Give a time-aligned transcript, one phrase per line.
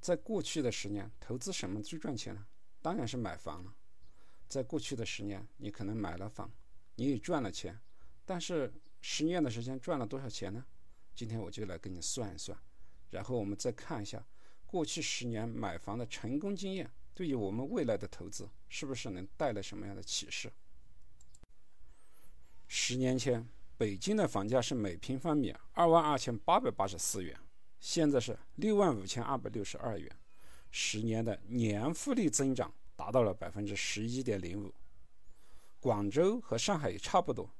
[0.00, 2.46] 在过去的十年，投资什么最赚钱呢？
[2.80, 3.74] 当然是买房了。
[4.48, 6.50] 在过去的十年，你可能买了房，
[6.96, 7.78] 你也赚了钱，
[8.24, 10.64] 但是十年的时间赚了多少钱呢？
[11.14, 12.58] 今天我就来给你算一算，
[13.10, 14.24] 然后我们再看一下
[14.66, 20.50] 过去十年买房的成功经验，对于我们未来的投资是不是能带来什么样的启示？
[22.66, 23.46] 十年前，
[23.76, 27.38] 北京的房价是每平方米二万二千八百八十四元。
[27.80, 30.10] 现在是六万五千二百六十二元，
[30.70, 34.72] 十年的年复利增长达到了百分之十一点零五。
[35.80, 37.50] 广州和上海也差不多，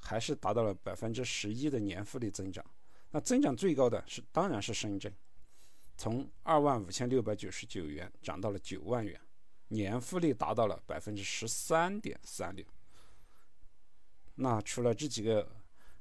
[0.00, 2.64] 还是达到了百分之十一的年复利增长。
[3.12, 5.14] 那增长最高的是当然是深圳，
[5.96, 9.18] 从二万五千六百九十九元涨到了九万元，
[9.68, 12.66] 年复利达到了百分之十三点三六。
[14.34, 15.48] 那除了这几个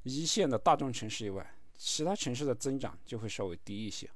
[0.02, 4.10] 一线的大中城市以外，其他城市的增长就会稍微低一些，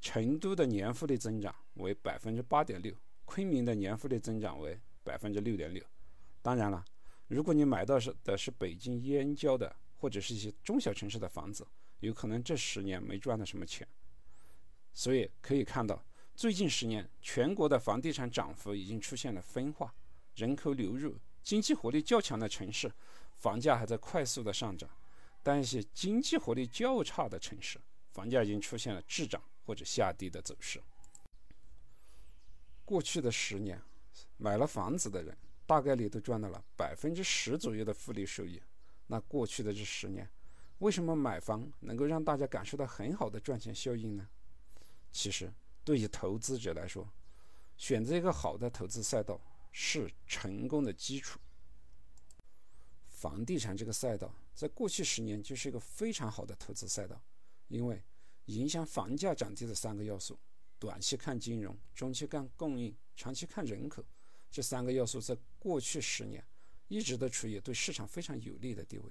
[0.00, 5.84] 成都的年复利增长为百分之八点六，昆明的年复利增长为百分之六点六。
[6.40, 6.84] 当然了，
[7.26, 11.66] 如果你买到是的是北京燕郊的或者是一些中小城市的房子，
[11.98, 13.86] 有可能这十年没赚到什么钱。
[14.92, 16.02] 所以可以看到，
[16.34, 19.92] 最近十年全国的房地产涨幅已经出现了分化，
[20.36, 22.90] 人口流入经济活力较强的城市，
[23.36, 24.88] 房价还在快速的上涨。
[25.42, 27.80] 但一些经济活力较差的城市，
[28.12, 30.82] 房价已经出现了滞涨或者下跌的走势。
[32.84, 33.80] 过去的十年，
[34.36, 38.60] 买了房子的人大概率都赚到了百分之十左右的复利收益。
[39.06, 40.28] 那过去的这十年，
[40.78, 44.28] 为什么买房能够让大家感受到很好的赚钱效应呢？
[45.12, 45.52] 其实，
[45.84, 47.08] 对于投资者来说，
[47.76, 49.40] 选择一个好的投资赛道
[49.72, 51.40] 是成功的基础。
[53.08, 57.22] 房地产这个赛道，在过去十年就是一个非常好的投资赛道，
[57.68, 58.02] 因为
[58.46, 60.38] 影响房价涨跌的三个要素：
[60.78, 64.04] 短期看金融，中期看供应，长期看人口。
[64.50, 66.44] 这三个要素在过去十年
[66.88, 69.10] 一直都处于对市场非常有利的地位。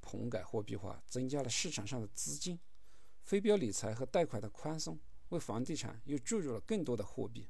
[0.00, 2.58] 棚改货币化增加了市场上的资金，
[3.22, 7.48] 非标理财和贷款的宽松为房地产又注入了更多的货币。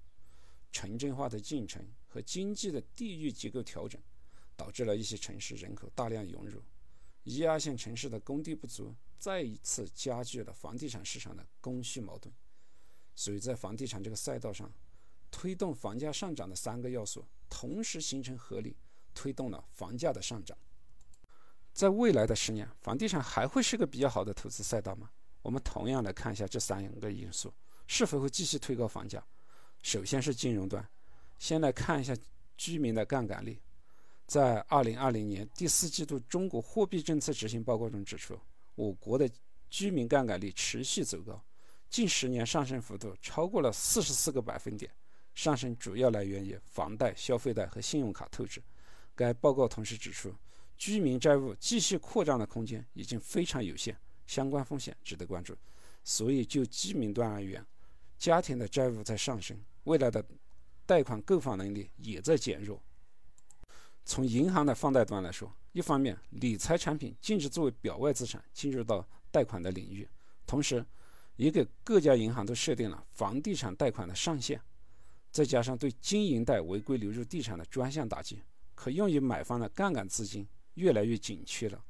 [0.70, 4.00] 城镇化的进程和经济的地域结构调整。
[4.54, 6.62] 导致了一些城市人口大量涌入，
[7.24, 12.34] 一二线城市的供地不足，再一次加剧了房地产市场的供需矛盾。
[13.14, 14.72] 所以在房地产这个赛道上，
[15.30, 18.76] 推动房价上涨的三个要素同时形成合力，
[19.14, 20.56] 推动了房价的上涨。
[21.72, 25.10] 在未来的十年，房地产还会是个比较好的投资赛道吗？
[25.42, 27.52] 我们同样来看一下这三个因素
[27.86, 29.24] 是否会继续推高房价。
[29.82, 30.88] 首先是金融端，
[31.38, 32.16] 先来看一下
[32.56, 33.60] 居民的杠杆率。
[34.32, 38.34] 在二零二零年第四季度中国货币政策执行报告中指出，
[38.74, 39.30] 我国的
[39.68, 41.38] 居民杠杆率持续走高，
[41.90, 44.90] 近十年上升幅度超过了四十四个百分点，
[45.34, 48.62] 上升主要来源于房贷、消费贷和信用卡透支。
[49.14, 50.34] 该报告同时指出，
[50.78, 53.94] 居民债务继续扩张的空间已经非常有限，
[54.26, 55.54] 相关风险值得关注。
[56.02, 57.62] 所以，就居民端而言，
[58.16, 60.24] 家庭的债务在上升，未来的
[60.86, 62.82] 贷款购房能力也在减弱。
[64.04, 70.08] 从银行的放贷端来说，一方面，理财产品禁止作为表外资产进入到贷款的领域，
[70.46, 70.84] 同时，
[71.36, 74.60] 也给各家银行都设定了房地产贷款的上限，
[75.30, 78.42] 再加上对经营贷违规流入地产的专项打击，
[78.74, 81.82] 可用于买方的杠杆资金越来越紧缺了。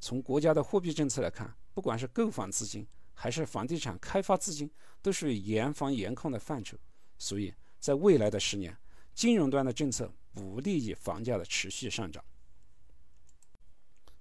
[0.00, 4.70] 从国家的货币政策来看，不管是购房资金还是房地产开发资金，
[5.00, 6.76] 都属于严防严控的范畴。
[7.16, 8.76] 所以在未来的十年，
[9.14, 10.12] 金融端的政策。
[10.32, 12.24] 不利于房价的持续上涨。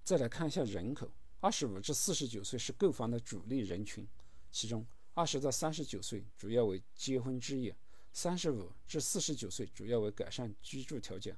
[0.03, 4.07] 再来看一下人口，二十五至四十九岁是购房的主力人群，
[4.51, 7.75] 其中二十到三十九岁主要为结婚置业，
[8.11, 11.37] 三十五至四十九岁主要为改善居住条件。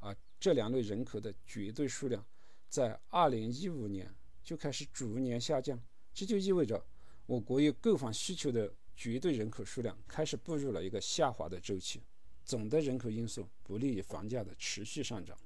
[0.00, 2.24] 啊，这两类人口的绝对数量
[2.68, 4.12] 在二零一五年
[4.42, 5.80] 就开始逐年下降，
[6.12, 6.84] 这就意味着
[7.26, 12.02] 我国有购房需求的绝对人口数量开始步入了一个下滑的周期。
[12.50, 15.38] 总的人口因素不利于房价的持续上涨，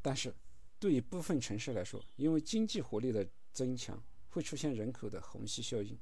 [0.00, 0.32] 但是
[0.78, 5.98] 对于部分城市来说，因为经济活力的增强，会出现人口的虹吸效应。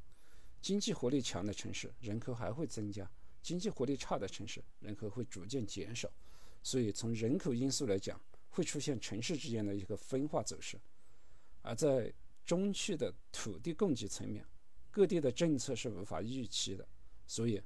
[0.60, 3.10] 经济活力强的城市人口还会增加，
[3.40, 6.06] 经济活力差的城市人口会逐渐减少。
[6.62, 8.20] 所以从人口因素来讲，
[8.50, 10.78] 会出现城市之间的一个分化走势。
[11.62, 12.12] 而在
[12.44, 14.46] 中期的土地供给层面，
[14.90, 16.86] 各地的政策是无法预期的，
[17.26, 17.58] 所以。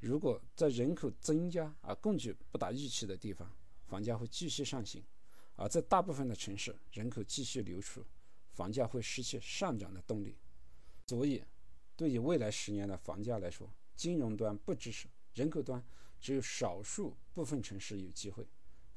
[0.00, 3.50] 如果在人口增加而供给不达预期的地方，
[3.86, 5.02] 房价会继续上行；
[5.56, 8.04] 而在大部分的城市，人口继续流出，
[8.52, 10.36] 房价会失去上涨的动力。
[11.06, 11.42] 所以，
[11.96, 15.82] 对于未来十年的房价来说，金融端不支持，人口端
[16.20, 18.46] 只有少数部分城市有机会，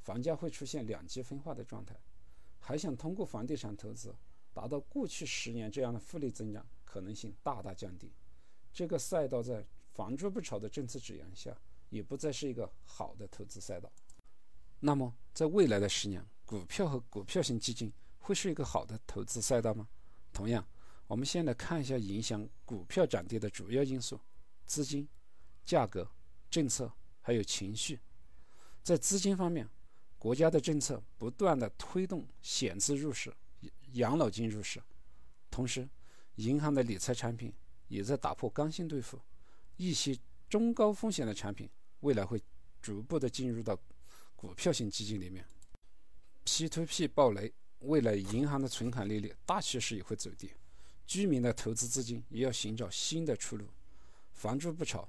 [0.02, 1.98] 房价会出现两极分化的状态。
[2.58, 4.14] 还想通过房地产投资
[4.52, 8.12] 达到过去十年这样的复利增长，可能性大大降低。
[8.72, 9.66] 这个赛道在
[10.00, 11.54] “房住不炒”的政策指引下，
[11.90, 13.92] 也不再是一个好的投资赛道。
[14.78, 19.86] 那么，在未来的十年，股票和股票型基金会是一个好的投资赛道吗？
[20.32, 20.66] 同样，
[21.06, 24.18] 我们先来看一下影响股票涨跌的主要因素：
[24.64, 25.06] 资金、
[25.66, 26.10] 价格、
[26.48, 28.00] 政策，还有情绪。
[28.82, 29.68] 在资金方面，
[30.18, 33.30] 国家的政策不断的推动险资入市、
[33.92, 34.82] 养老金入市，
[35.50, 35.86] 同时，
[36.36, 37.52] 银行的理财产品
[37.88, 39.20] 也在打破刚性兑付，
[39.80, 40.14] 一些
[40.46, 41.66] 中高风险的产品
[42.00, 42.38] 未来会
[42.82, 43.74] 逐步的进入到
[44.36, 45.42] 股票型基金里面。
[46.44, 50.52] P2P 暴雷，未来银行的存款利率大趋势也会走低，
[51.06, 53.66] 居民的投资资金也要寻找新的出路。
[54.34, 55.08] 房住不炒，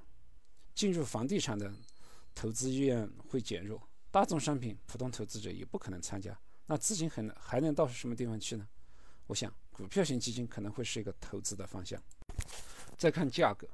[0.73, 1.73] 进入房地产的
[2.33, 3.81] 投资意愿会减弱。
[4.09, 8.65] 大宗商品，普通投资者也不可能参加，那资金还能还能到什么地方去呢？
[9.27, 12.01] 我想，股票型基金可能会是一个投资的方向。
[12.97, 13.67] 再看价格，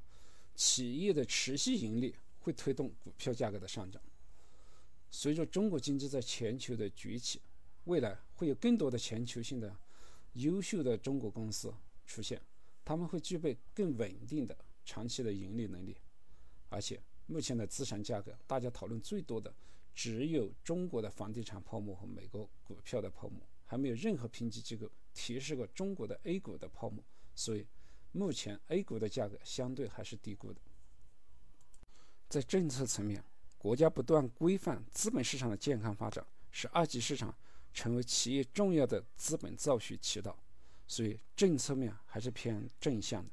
[0.58, 4.02] 企业的持续盈利会推动股票价格的上涨。
[5.10, 7.40] 随着中国经济在全球的崛起，
[7.86, 9.74] 未来会有更多的全球性的
[10.34, 11.74] 优秀的中国公司
[12.06, 12.42] 出现，
[12.84, 15.96] 他们会具备更稳定的长期的盈利能力。
[16.68, 19.54] 而且，目前的资产价格，大家讨论最多的。
[19.94, 27.04] 只有中国的房地产泡沫和美国股票的泡沫，还没有任何评级机构提示过中国的 A 股的泡沫，
[27.34, 27.66] 所以
[28.12, 30.60] 目前 A 股的价格相对还是低估的。
[32.30, 33.24] 在政策层面，
[33.58, 37.36] 国家不断规范资本市场的健康发展，使二级市场
[37.74, 40.38] 成为企业重要的资本造血渠道，
[40.88, 43.32] 所以政策面还是偏正向的。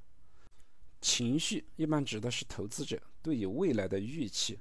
[1.01, 4.59] 情绪一般指的是投资者对于未来的预期。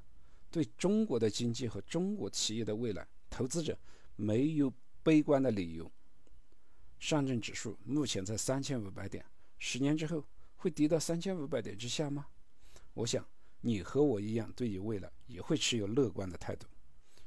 [0.52, 3.76] 对中国的经济和中国企业的未来，投资者
[4.16, 4.72] 没有
[5.02, 5.92] 悲观的理由。
[7.00, 9.26] 上证指数目前在三千五百点，
[9.66, 10.22] 十年之后
[10.58, 12.28] 会跌到三千五百点之下吗？
[12.94, 13.26] 我想
[13.62, 16.68] 你和我一样，对于未来也会持有乐观的态度。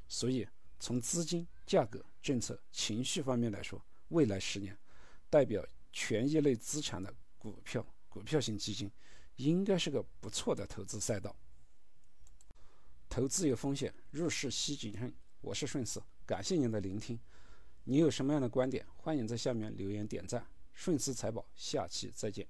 [0.07, 0.47] 所以，
[0.79, 4.77] 从资金、价格、政策、情绪方面来说，未来十年，
[5.31, 8.91] 代表权益类资产的股票、股票型基金，
[9.37, 11.35] 应该是个不错的投资赛道。
[13.09, 15.11] 投资有风险，入市需谨慎。
[15.41, 17.19] 我是顺思，感谢您的聆听。
[17.83, 20.45] 你有什么样的观点，欢迎在下面留言点赞。
[20.77, 22.47] 顺思财宝，下期再见。